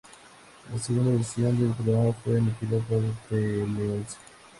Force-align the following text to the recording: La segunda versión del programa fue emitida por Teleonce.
La 0.73 0.79
segunda 0.79 1.11
versión 1.11 1.59
del 1.59 1.73
programa 1.75 2.11
fue 2.23 2.39
emitida 2.39 2.79
por 2.89 3.03
Teleonce. 3.29 4.17